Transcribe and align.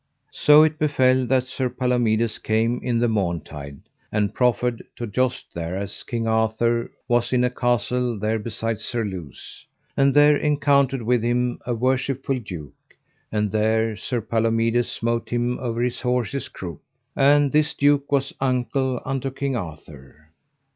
So 0.33 0.63
it 0.63 0.79
befell 0.79 1.27
that 1.27 1.43
Sir 1.45 1.69
Palomides 1.69 2.39
came 2.39 2.79
in 2.81 2.97
the 2.97 3.07
morntide, 3.07 3.81
and 4.11 4.33
proffered 4.33 4.83
to 4.95 5.05
joust 5.05 5.45
thereas 5.53 6.01
King 6.01 6.25
Arthur 6.25 6.89
was 7.07 7.31
in 7.31 7.43
a 7.43 7.51
castle 7.51 8.17
there 8.17 8.39
besides 8.39 8.83
Surluse; 8.83 9.63
and 9.95 10.11
there 10.11 10.35
encountered 10.37 11.03
with 11.03 11.21
him 11.21 11.59
a 11.67 11.75
worshipful 11.75 12.39
duke, 12.39 12.95
and 13.31 13.51
there 13.51 13.95
Sir 13.95 14.21
Palomides 14.21 14.89
smote 14.89 15.29
him 15.29 15.59
over 15.59 15.83
his 15.83 16.01
horse's 16.01 16.47
croup. 16.49 16.81
And 17.15 17.51
this 17.51 17.75
duke 17.75 18.11
was 18.11 18.33
uncle 18.41 18.99
unto 19.05 19.29
King 19.29 19.55
Arthur. 19.55 20.31